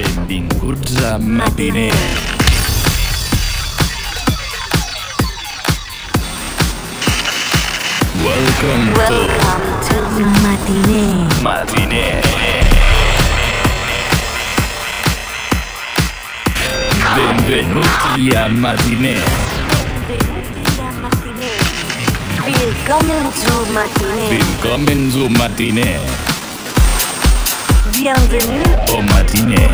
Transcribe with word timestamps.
Benvinguts 0.00 0.96
a 1.04 1.18
Matiner. 1.18 1.92
Welcome, 8.24 8.94
Welcome 8.96 9.60
to, 9.84 9.96
to 10.16 10.24
Matiner. 10.40 11.28
Matiner. 11.44 12.22
Benvenuti 17.14 18.36
a 18.36 18.48
Matiner. 18.48 19.20
Willkommen 22.46 23.24
zu 23.36 23.52
Matiner. 23.74 24.30
Willkommen 24.30 25.12
zu 25.12 25.28
Matiner. 25.28 26.29
Bienvenue 28.02 28.62
au 28.96 29.02
matinée. 29.02 29.68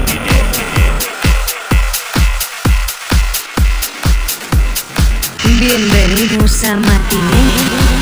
Bienvenidos 5.44 6.64
a 6.64 6.74
Matinee. 6.74 7.95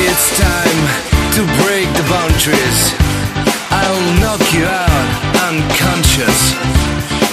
It's 0.00 0.30
time 0.38 0.80
to 1.34 1.42
break 1.66 1.90
the 1.98 2.06
boundaries. 2.06 2.80
I'll 3.66 4.04
knock 4.22 4.38
you 4.54 4.62
out 4.62 5.06
unconscious. 5.50 6.54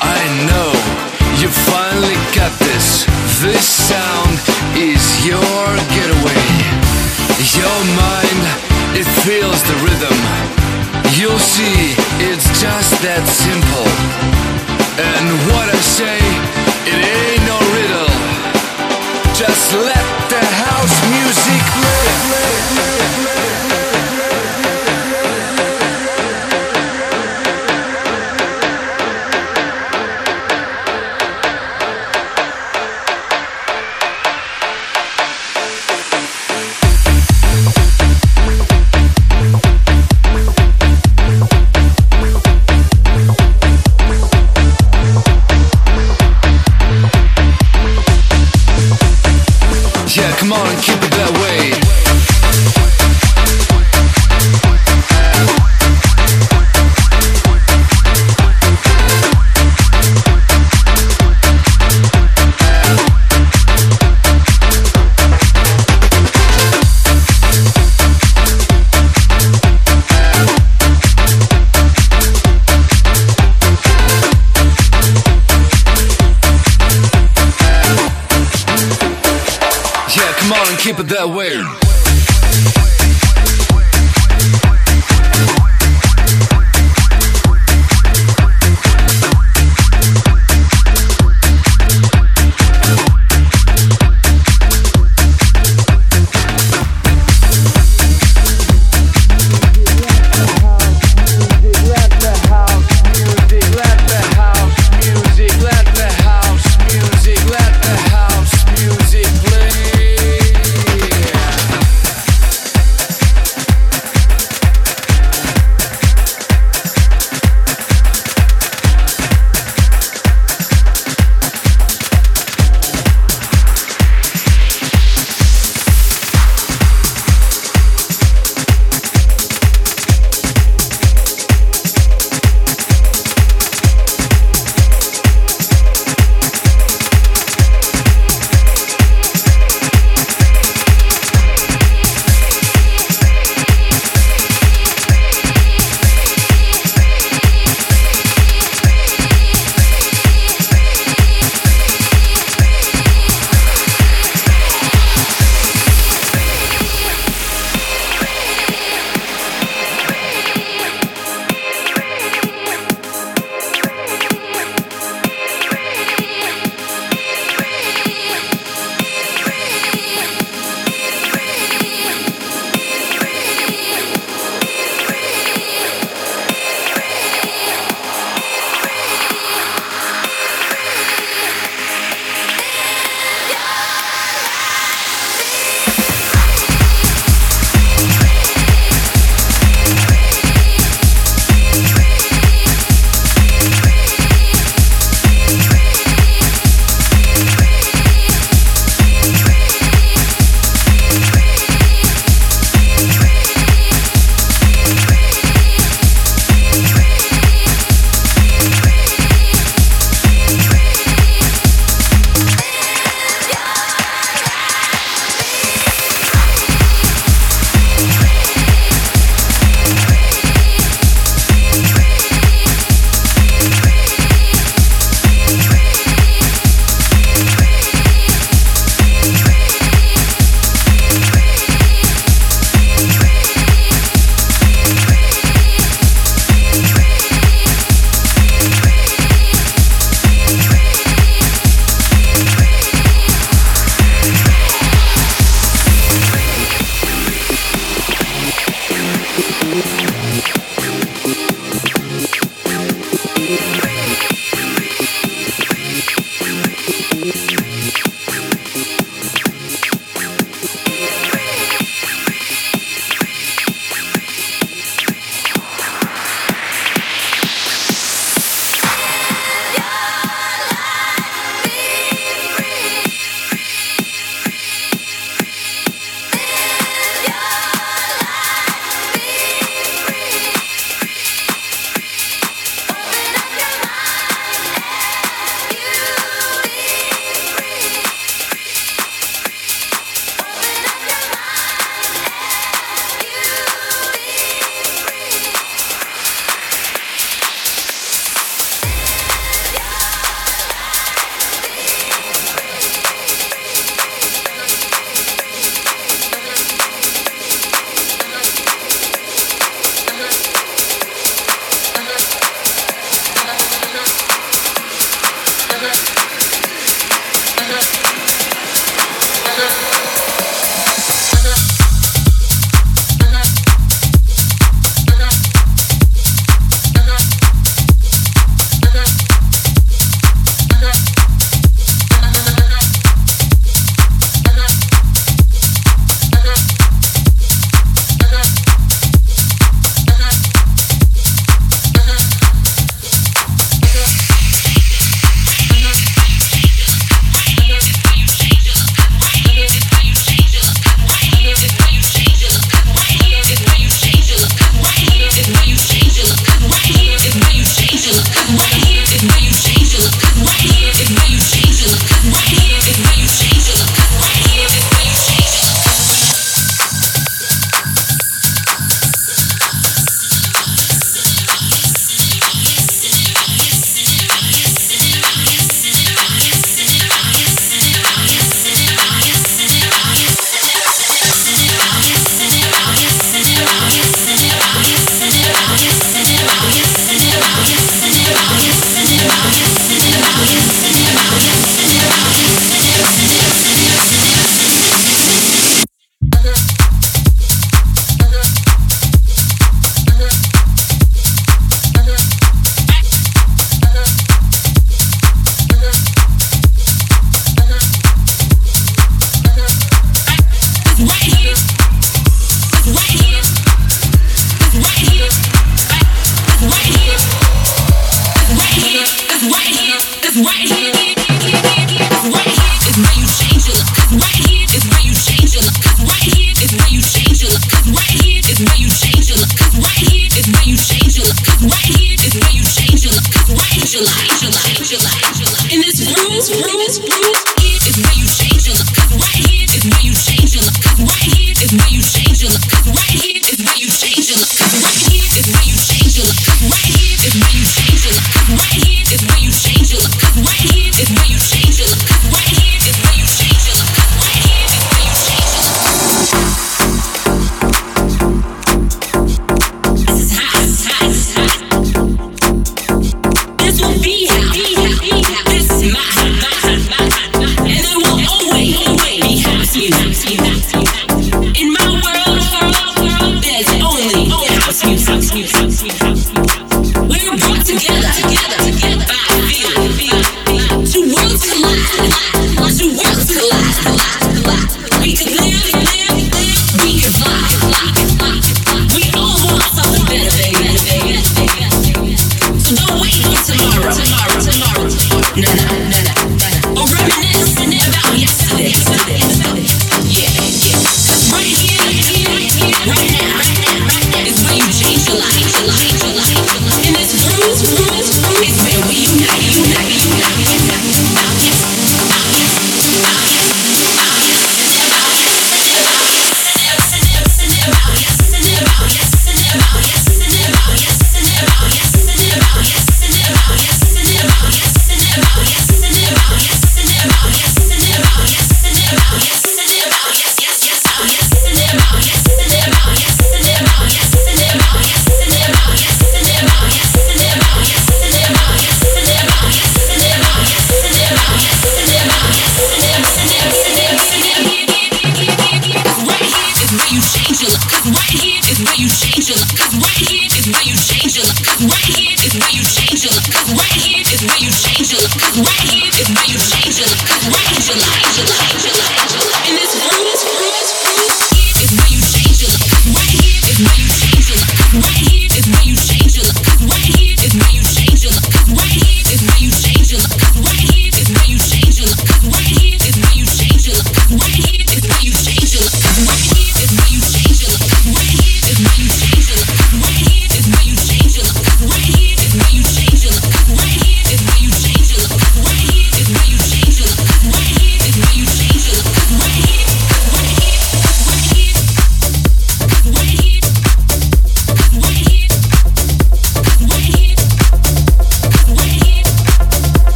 I 0.00 0.16
know 0.48 0.72
you 1.36 1.52
finally 1.68 2.16
got 2.32 2.48
this. 2.64 3.04
This 3.44 3.60
sound 3.60 4.40
is 4.72 5.04
your 5.20 5.68
getaway. 5.92 6.48
Your 7.60 7.78
mind, 7.92 8.40
it 8.96 9.08
feels 9.20 9.60
the 9.68 9.76
rhythm. 9.84 10.18
You'll 11.12 11.38
see, 11.38 11.92
it's 12.24 12.48
just 12.56 12.92
that 13.04 13.24
simple. 13.28 13.88
And 14.96 15.28
what 15.52 15.68
I 15.68 15.80
say, 15.84 16.18
it 16.88 17.00
ain't 17.04 17.44
no 17.44 17.58
riddle. 17.76 18.12
Just 19.36 19.76
let 19.76 20.15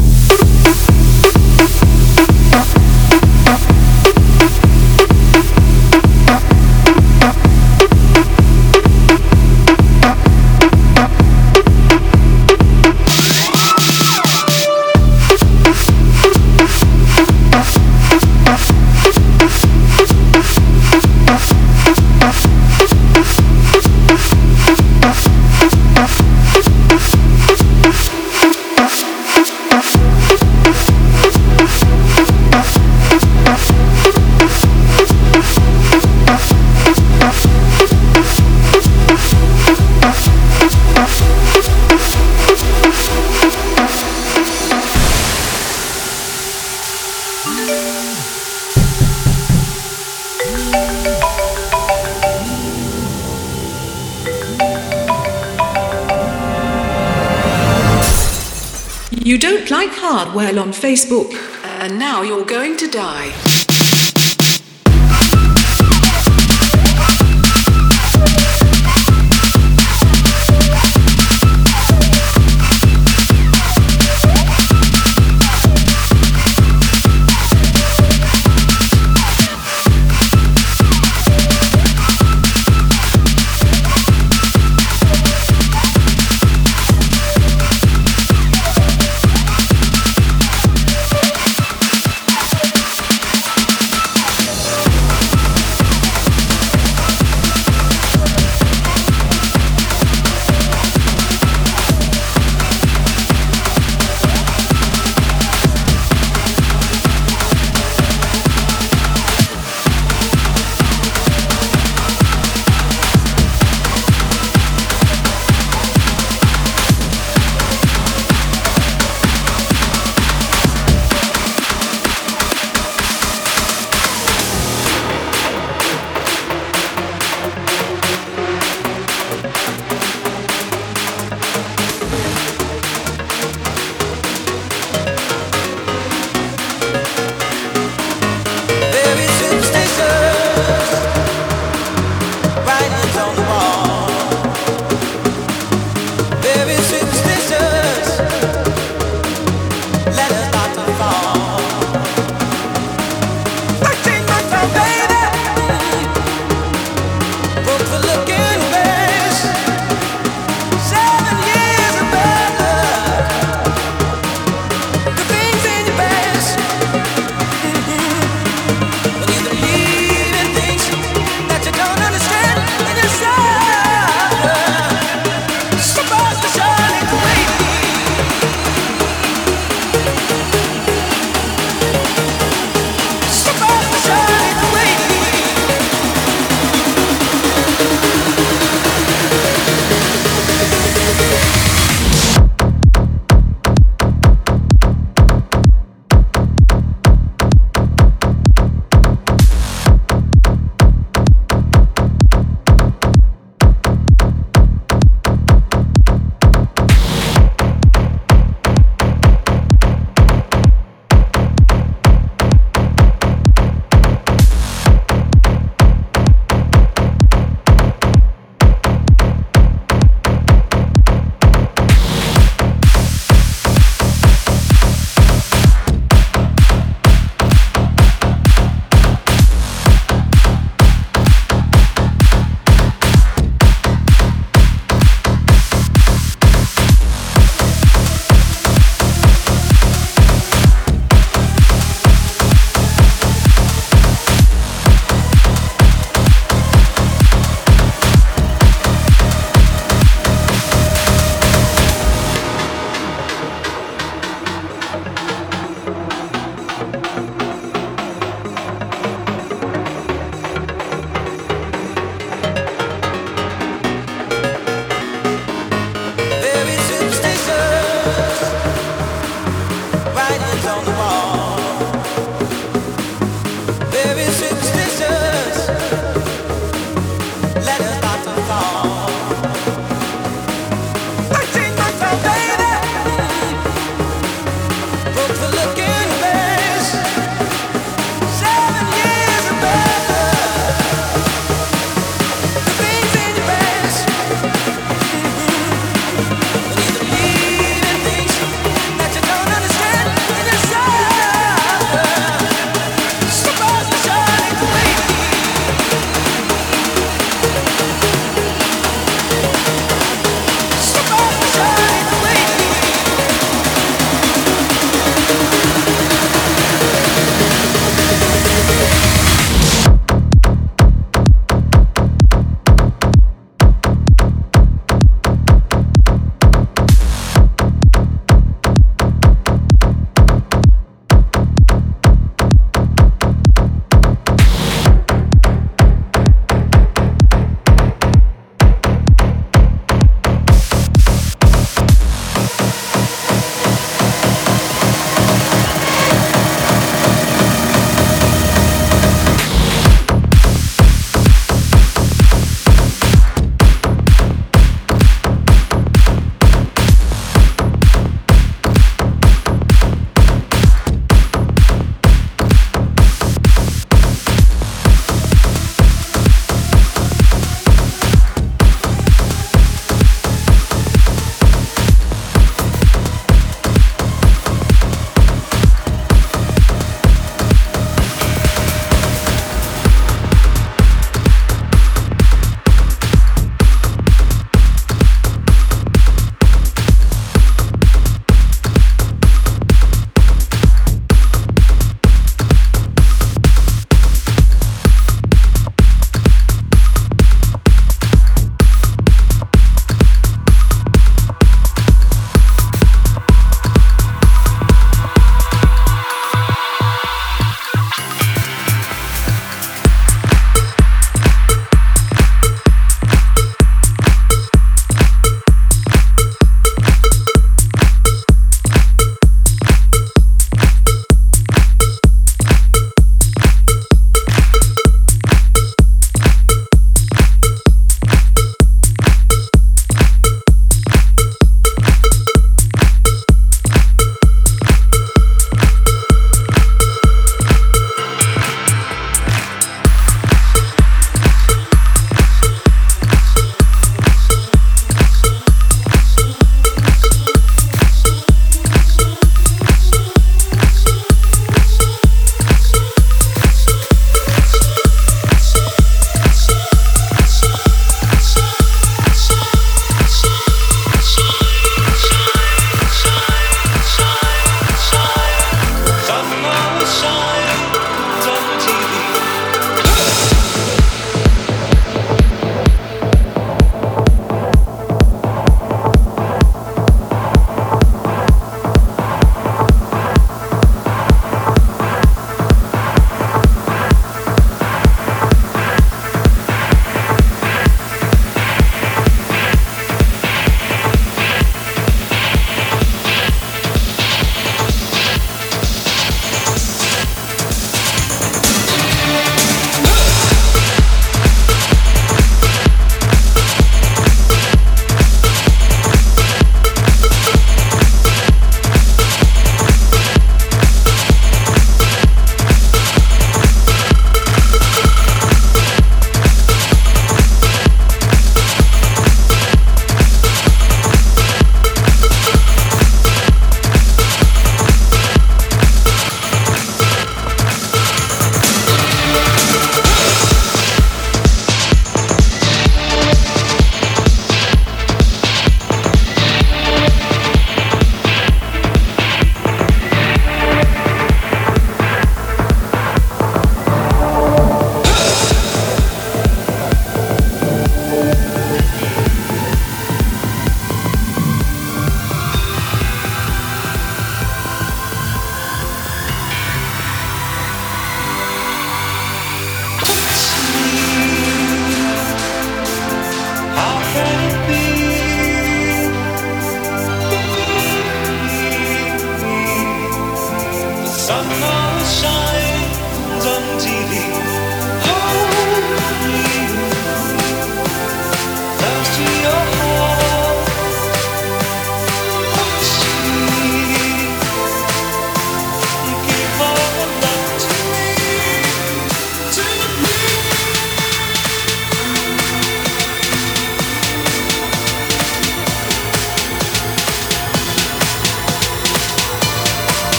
Hardware 60.50 60.64
on 60.64 60.72
Facebook, 60.72 61.32
and 61.80 61.98
now 61.98 62.22
you're 62.22 62.44
going 62.44 62.76
to 62.76 62.88
die. 62.88 63.49